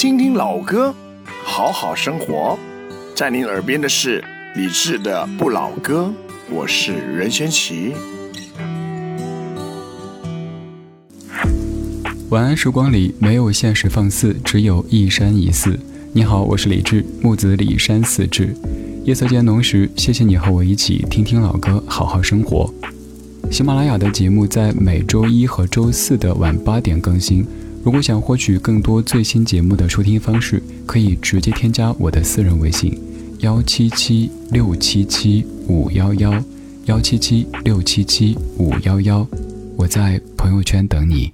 [0.00, 0.94] 听听老歌，
[1.44, 2.58] 好好生活。
[3.14, 4.24] 在您耳边的是
[4.56, 6.10] 李志的《不老歌》，
[6.50, 7.92] 我是任贤齐。
[12.30, 15.78] 晚安时光里没有现实放肆，只有一山一寺。
[16.14, 18.56] 你好，我是李志，木子李山寺志。
[19.04, 22.72] 夜色渐浓时，谢谢你和我一起听听老歌，好好生活。
[23.50, 27.46] 喜马拉雅的节目在每周一和周四的晚八点更新。
[27.82, 32.98] 如果想获取更多最新节目的收听方式，可以直接添加我的私人微信：
[33.38, 36.44] 幺七七六七七五幺幺，
[36.84, 39.26] 幺七七六七七五幺幺。
[39.76, 41.32] 我在朋友圈等你。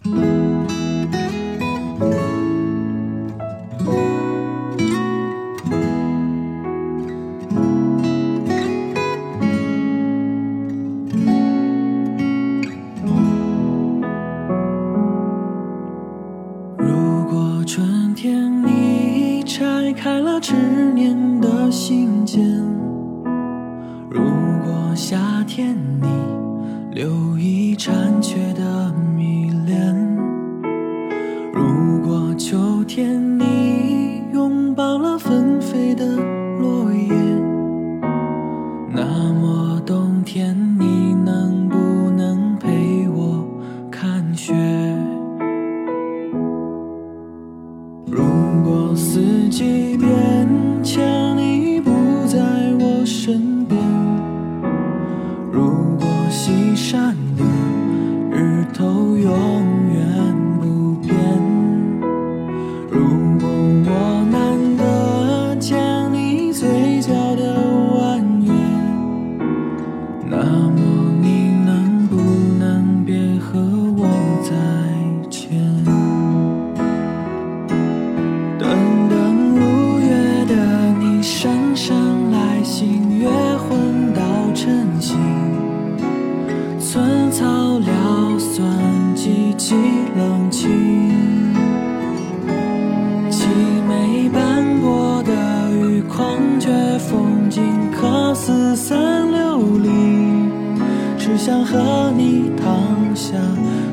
[101.36, 103.36] 想和你躺下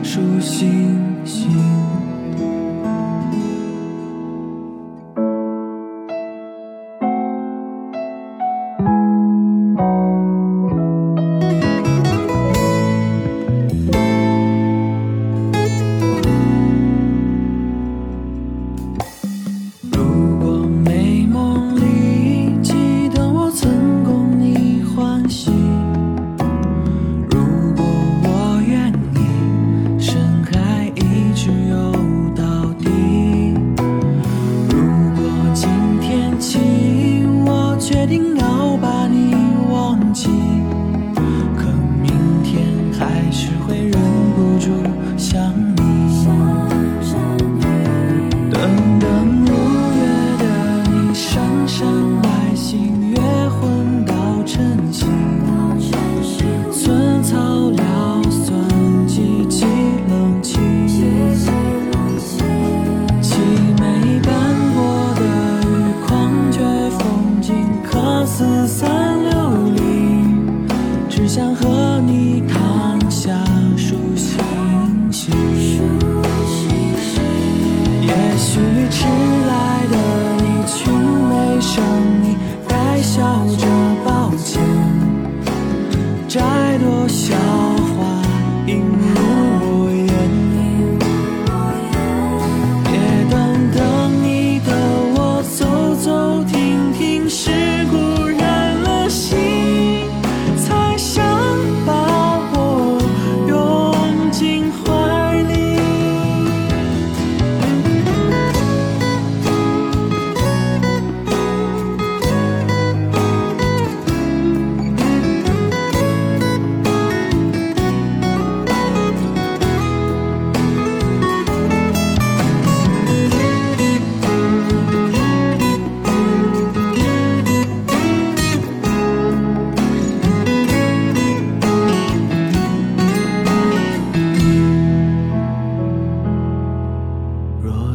[0.01, 2.12] 数星星。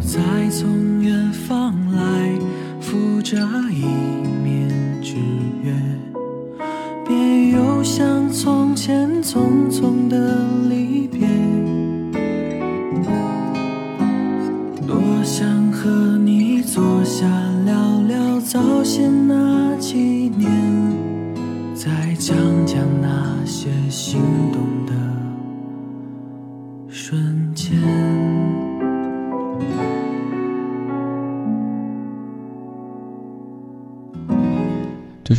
[0.09, 2.33] 再从远方来，
[2.81, 3.37] 浮着
[3.71, 3.85] 一
[4.43, 4.71] 面
[5.03, 5.17] 之
[5.63, 5.71] 约，
[7.07, 10.38] 别又像从前匆匆的。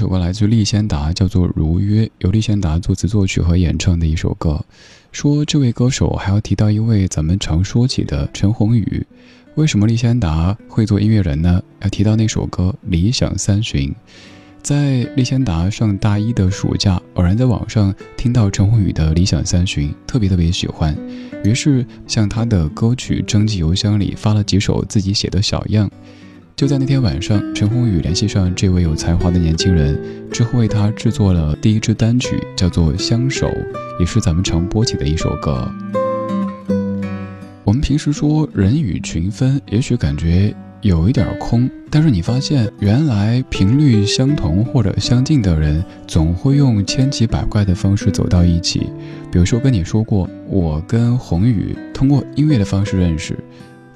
[0.09, 4.59] 首歌来自利仙达，叫做《如约》，由利仙达作词作曲和演唱的一首歌。
[5.11, 9.05] 说这位歌手还要提到一位咱们常说起的陈鸿宇。
[9.53, 11.61] 为什么利仙达会做音乐人呢？
[11.81, 13.87] 要提到那首歌《理想三旬》。
[14.63, 20.97] 在利仙达上大一的暑假，偶然在网上听到陈鸿宇的《理想三旬》，特别特别喜欢，
[21.43, 25.87] 于是向他的歌曲征集邮箱里发了几首自己写的小样。
[26.59, 29.97] 就在那天晚上，陈鸿宇联系上这位有才华的年轻人，
[30.29, 33.47] 之后为他制作了第一支单曲，叫做《相守》，
[33.97, 35.71] 也是咱们常播起的一首歌。
[37.63, 48.81] 我们平时说人与群分，也许感觉有一点空，但是你发现，原来频率相同或者相近的人，总会用千奇百怪的方式走到一起。
[49.31, 53.39] 比如说跟你说过，我跟宏宇通过音乐的方式认识。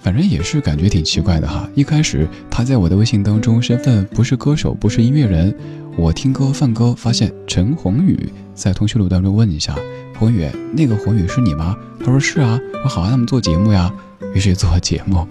[0.03, 1.67] 反正也是感觉挺奇怪的哈。
[1.73, 5.55] 一开始他在我的微信当中身份不是歌手，不是音乐人。
[5.95, 9.73] 我听歌放歌，发现陈鸿宇在通讯录当中问一下，
[10.19, 11.77] 宏宇，那个宏宇是你吗？
[12.01, 12.59] 他说是啊。
[12.83, 13.93] 我好啊，那么做节目呀。
[14.33, 15.25] 于是做节目。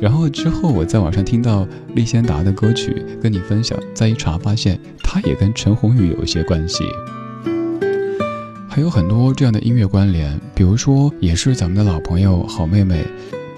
[0.00, 6.84] 然后之后我在网上听到利仙达的歌曲，跟你分享，再一查发现他也跟陈鸿宇有一些关系。
[8.68, 13.04] 还有很多这样的音乐关联，比如说也是咱们的老朋友好妹妹。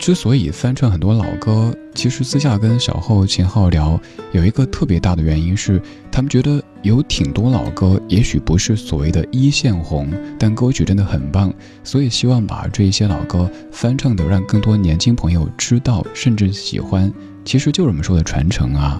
[0.00, 4.00] 之所以翻唱很多老歌，其实私下跟小后秦昊聊，
[4.32, 5.80] 有一个特别大的原因是，
[6.10, 11.52] 他们觉得有挺多老歌，也许不是所谓的一线红，但歌曲真的很棒，
[11.84, 17.12] 所以希望把这一些老歌翻唱的让更多年轻朋友知道，甚至喜欢，
[17.44, 18.98] 其实就是我们说的传承啊。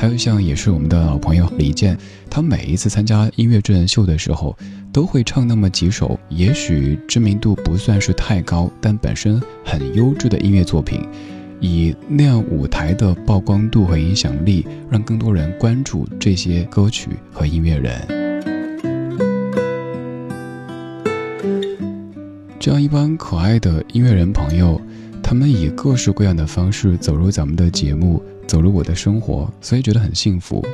[0.00, 1.98] 还有像也是我们的老朋友李健，
[2.30, 4.56] 他每一次参加音乐真人秀的时候，
[4.92, 11.04] 都会唱那么几首，也许知名度不算是太高，但本身很优质的音乐作品，
[11.58, 18.00] 以那样舞台的曝光度和影响力，让更多人关注这些歌曲和音乐人。
[22.60, 24.80] 这样一帮可爱的音乐人朋友，
[25.24, 28.22] 他们以各式各样的方式走入咱们的节目。
[28.48, 30.64] 走入我的生活，所以觉得很幸福。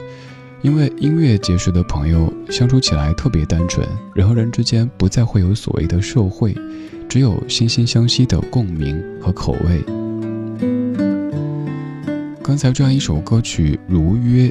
[0.63, 6.57] 因为音乐结识的朋友相处起来特别单纯，人和人之间不再会有所谓的社会，
[7.07, 9.85] 只有惺惺相惜的共鸣和口味。
[12.43, 14.49] 刚才这样一首歌曲《如约》，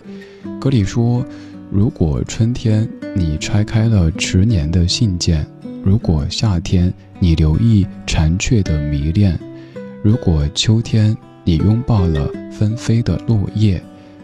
[0.59, 1.25] 歌里说
[1.71, 5.43] ：“如果春天你拆开了迟年的信件，
[5.83, 9.39] 如果夏天你留意蝉雀的迷恋，
[10.03, 13.81] 如果秋天……”你拥抱了纷飞的落叶，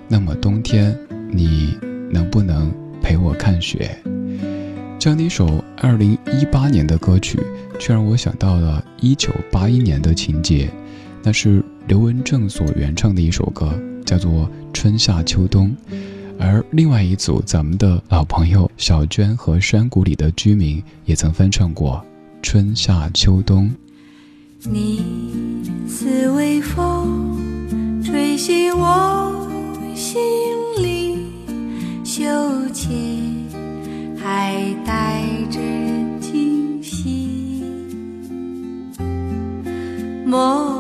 [0.08, 0.98] 那么冬天，
[1.32, 1.78] 你
[2.10, 2.72] 能不能
[3.02, 3.98] 陪我看雪？
[4.98, 7.40] 这样的一首二零一八年的歌曲，
[7.80, 10.70] 却让我想到了一九八一年的情节。
[11.22, 14.32] 那是刘文正所原唱的一首歌，叫做
[14.74, 15.76] 《春夏秋冬》。
[16.40, 22.02] 而另外一组咱们的老朋友小娟和山谷里的居民也曾翻唱过
[22.42, 23.68] 《春夏秋冬》。
[24.68, 29.48] 你似微风，吹醒我
[29.96, 30.20] 心
[30.84, 31.16] 里
[32.04, 32.26] 羞
[32.74, 32.90] 怯，
[34.22, 34.54] 还
[34.86, 35.60] 带着
[36.20, 37.64] 惊喜，
[40.26, 40.79] 梦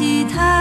[0.00, 0.59] 吉他。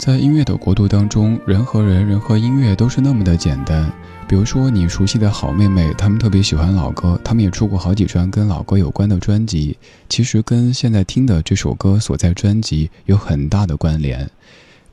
[0.00, 3.92] 在音乐的国度当中，人和人，人和音乐都是那么的简单。
[4.26, 9.76] 比如说你熟悉的好妹妹，他们特别喜欢老歌，他们也出过好几张跟老歌有关的专辑。
[10.08, 14.26] 其实跟现在听的这首歌所在专辑有很大的关联。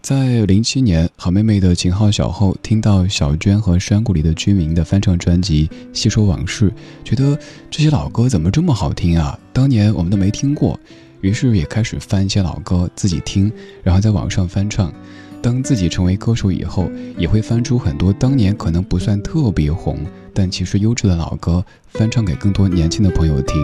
[0.02, 6.70] 在零七年，好妹妹的秦昊、小后听到小娟和山谷里的居民的翻唱专辑《细说往事》，
[7.06, 7.40] 觉得
[7.72, 9.40] 这些老歌怎么这么好听啊？
[9.54, 10.78] 当年我们都没听过。
[11.22, 13.52] 于是也开始翻一些老歌自己听，
[13.84, 14.94] 然后在网上翻唱。
[15.42, 20.00] 当自己成为歌手以后，也会翻出很多当年可能不算特别红，
[20.34, 23.56] 但其实优质的老歌，翻唱给更多年轻的朋友听。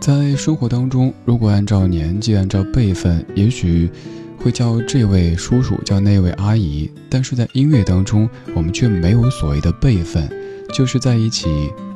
[0.00, 3.88] 在生活当中，如果按照年纪、按照辈分，也许
[4.36, 10.28] 会叫这位叔叔，叫那位阿姨，但是在音乐当中，我们却没有所谓的辈分。
[10.72, 11.48] 就是在一起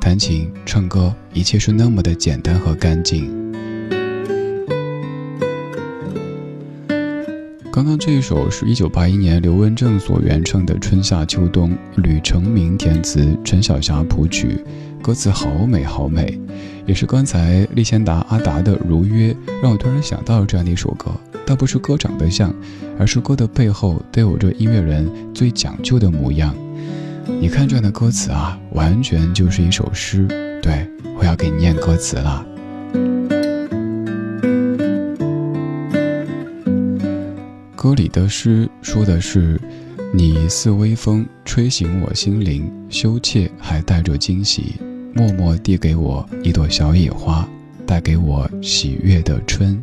[0.04, 3.32] 弹琴唱歌，一切是那么的简单和干净。
[7.72, 14.62] 刚刚这一首是一九八一年刘文正所原唱的《春夏秋冬》，吕成明填词，陈小霞谱曲，
[15.00, 16.38] 歌词好美好美，
[16.84, 19.32] 也是刚才立贤达阿达的《如约》，
[19.62, 21.10] 让我突然想到了这样的一首歌。
[21.46, 22.54] 倒不是歌长得像，
[22.98, 26.54] 而是歌的背后都有着音乐人最讲究的模样。
[27.26, 30.26] 你看这样的歌词啊，完全就是一首诗。
[30.62, 30.86] 对
[31.18, 32.44] 我要给你念歌词了。
[37.76, 39.60] 歌里的诗说的是：
[40.12, 44.76] 你似微风，吹醒我心灵，羞怯还带着惊喜，
[45.14, 47.46] 默默递给我一朵小野花，
[47.86, 49.82] 带给我喜悦的春。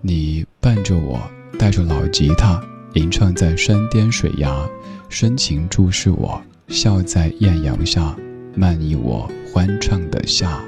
[0.00, 1.20] 你伴着我，
[1.56, 2.60] 带着老吉他，
[2.94, 4.68] 吟唱在山巅水崖。
[5.08, 8.16] 深情注视我，笑在艳阳下，
[8.54, 10.60] 漫溢我欢畅的夏。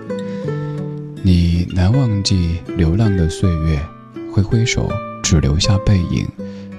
[1.23, 3.81] 你难忘记流浪的岁月，
[4.31, 4.89] 挥挥手，
[5.23, 6.27] 只留下背影。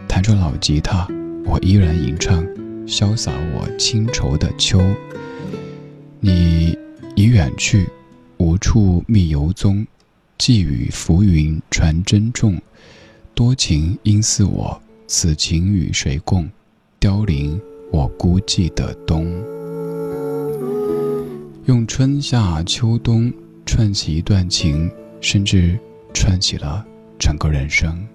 [0.08, 1.08] 弹着老吉他，
[1.46, 2.46] 我依然吟唱，
[2.86, 4.82] 潇洒我清愁的秋。
[6.22, 6.78] 你
[7.16, 7.88] 已远去，
[8.38, 9.86] 无处觅游踪，
[10.38, 12.62] 寄语浮云传珍重。
[13.34, 16.50] 多情应似我，此情与谁共？
[17.00, 17.60] 凋零，
[17.92, 19.26] 我孤寂的冬，
[21.66, 23.32] 用春夏秋冬
[23.66, 25.80] 串起一段情，甚至
[26.14, 26.86] 串起了
[27.18, 28.06] 整个人生。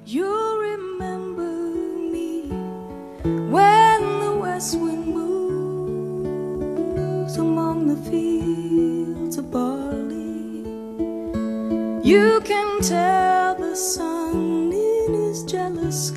[15.44, 16.12] jealous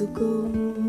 [0.00, 0.79] to go.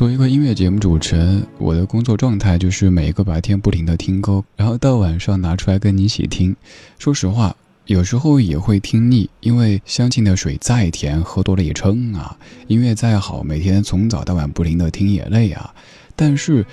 [0.00, 6.56] 作为一个音乐节目主持人，我的工作状态就是每一个白天不停的听歌，然后到晚上拿出来跟你一起听。
[6.98, 12.34] 说实话，有时候也会听腻，因为相近的水再甜，喝多了也撑啊。
[12.66, 15.70] 音乐再好，每天从早到晚不停的听也累啊。
[16.16, 16.64] 但是，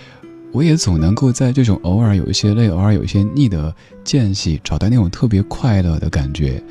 [0.54, 6.64] 我也总能够在这种偶尔有一些累、偶尔有一些腻的间隙，找到那种特别快乐的感觉。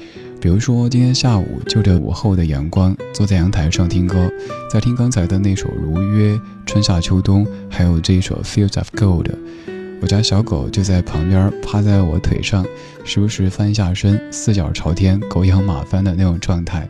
[0.46, 4.30] 比如说，今天下午就着午后的阳光，坐在阳台上听歌，
[4.70, 9.24] 在听刚才的那首《如约》，春夏秋冬，还有这一首《Fields of Gold》。
[10.00, 12.64] 我家小狗就在旁边趴在我腿上，
[13.04, 16.88] 时不时翻一下身，四脚朝天，狗仰马翻的那种状态。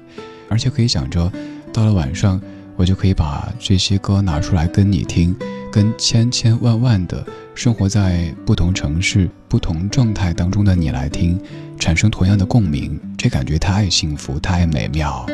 [0.50, 1.32] 而且可以想着，
[1.72, 2.38] 到了晚上，
[2.76, 5.34] 我就可以把这些歌拿出来跟你听，
[5.76, 7.22] 跟千千万万的
[7.54, 11.38] 生活在不同城市、不同状态当中的你来听。
[11.78, 15.26] 产生同样的共鸣，这感觉太幸福，太美妙。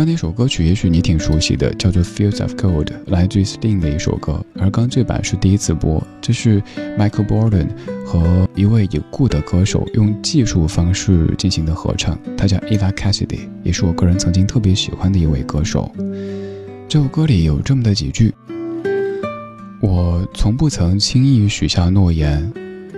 [0.00, 4.42] 这样的一首歌曲，也许你挺熟悉的，叫做《Fields of Gold》，来自于 Sting 的一首歌。
[4.58, 6.58] 而刚这版是第一次播，这是
[6.98, 7.66] Michael Borden
[8.06, 15.92] 和一位已故的歌手用技术方式进行的合唱，他叫 Eva Cassidy，也是我个人曾经特别喜欢的一位歌手。
[16.88, 18.32] 这首歌里有这么的几句。
[19.82, 22.50] 我从不曾轻易许下诺言，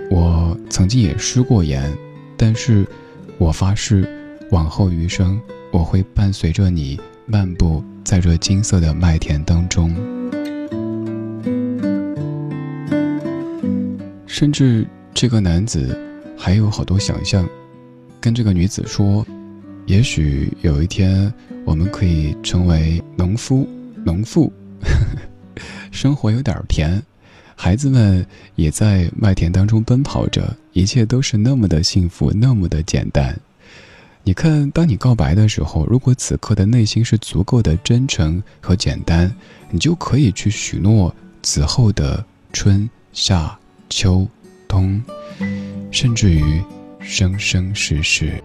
[0.09, 1.91] 我曾经也失过言，
[2.37, 2.87] 但是，
[3.37, 4.07] 我发誓，
[4.51, 5.37] 往后余生，
[5.73, 9.91] 我会伴随着你漫步在这金色的麦田当中。
[14.27, 15.99] 甚至这个男子
[16.37, 17.49] 还有好多想象，
[18.21, 19.25] 跟这个女子说，
[19.87, 21.33] 也许有一天
[21.65, 23.67] 我们可以成为农夫、
[24.05, 24.53] 农妇。
[25.91, 27.01] 生活有点甜，
[27.55, 28.23] 孩子们
[28.55, 33.39] 也在麦田当中奔跑着，一切都是那么的幸福，那么的简单。
[34.25, 39.29] 你看，当你告白的时候，如果此刻的内心是足够的真诚和简单，
[39.69, 43.57] 你就可以去许诺此后的春夏
[43.89, 44.25] 秋
[44.65, 45.03] 冬，
[45.91, 46.63] 甚至于
[47.01, 48.41] 生生世世。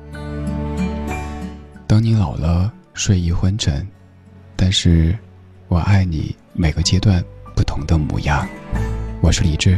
[1.87, 3.87] 当你老了，睡意昏沉，
[4.57, 5.17] 但是
[5.69, 7.23] 我爱你每个阶段。
[7.55, 8.49] 不同的模样，
[9.21, 9.77] 我是李志，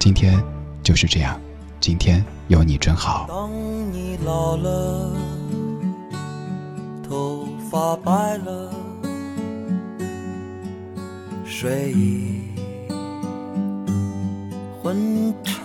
[0.00, 0.42] 今天
[0.82, 1.40] 就是这样，
[1.82, 3.26] 今天有你真好。
[3.28, 3.50] 当
[3.92, 5.10] 你老了，
[7.02, 8.70] 头发白了，
[11.44, 12.44] 睡意
[14.80, 15.60] 昏沉。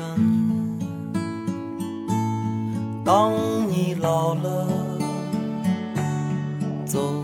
[3.05, 3.31] 当
[3.69, 4.67] 你老了，
[6.83, 7.23] 走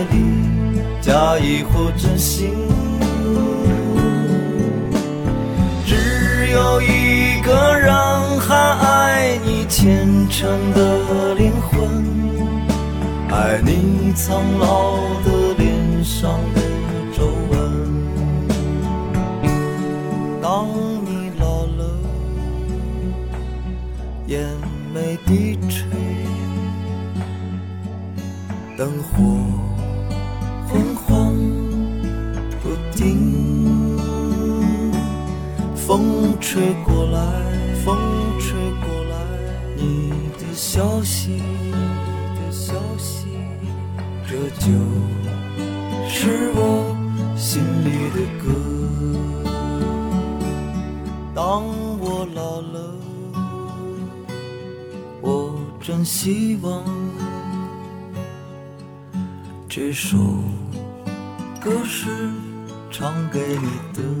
[1.01, 2.53] 假意或真心。
[5.85, 5.95] 只
[6.51, 7.91] 有一个人
[8.39, 12.05] 还爱你虔诚的灵魂，
[13.31, 16.61] 爱你苍老的脸上的
[59.67, 60.17] 这首
[61.59, 62.07] 歌是
[62.91, 64.20] 唱给你的。